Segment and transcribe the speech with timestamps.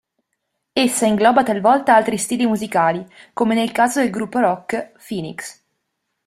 [0.73, 5.59] Essa ingloba talvolta altri stili musicali, come nel caso del gruppo rock Phoenix.